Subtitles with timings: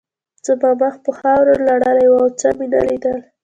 [0.45, 3.17] زما مخ په خاورو لړلی و او څه مې نه لیدل